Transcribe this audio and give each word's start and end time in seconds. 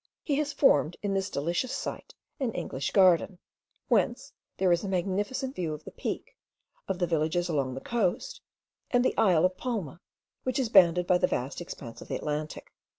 He 0.23 0.37
has 0.37 0.51
formed 0.51 0.97
in 1.03 1.13
this 1.13 1.29
delicious 1.29 1.71
site 1.71 2.15
an 2.39 2.53
English 2.53 2.89
garden, 2.89 3.37
whence 3.87 4.33
there 4.57 4.71
is 4.71 4.83
a 4.83 4.89
magnificent 4.89 5.55
view 5.55 5.75
of 5.75 5.83
the 5.83 5.91
Peak, 5.91 6.35
of 6.87 6.97
the 6.97 7.05
villages 7.05 7.47
along 7.49 7.75
the 7.75 7.81
coast, 7.81 8.41
and 8.89 9.05
the 9.05 9.15
isle 9.15 9.45
of 9.45 9.57
Palma, 9.57 10.01
which 10.41 10.57
is 10.57 10.69
bounded 10.69 11.05
by 11.05 11.19
the 11.19 11.27
vast 11.27 11.61
expanse 11.61 12.01
of 12.01 12.07
the 12.07 12.15
Atlantic. 12.15 12.71